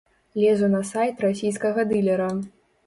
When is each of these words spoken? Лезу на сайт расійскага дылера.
Лезу 0.43 0.69
на 0.77 0.81
сайт 0.93 1.21
расійскага 1.27 1.87
дылера. 1.95 2.35